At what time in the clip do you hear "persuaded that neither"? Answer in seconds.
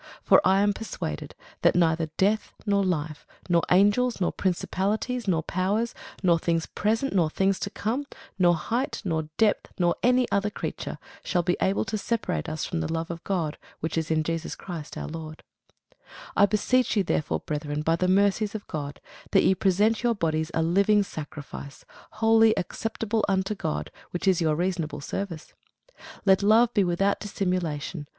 0.73-2.07